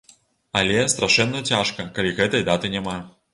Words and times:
Але 0.61 0.79
страшэнна, 0.93 1.41
цяжка, 1.53 1.85
калі 1.99 2.15
гэтай 2.21 2.47
даты 2.49 2.73
няма. 2.79 2.97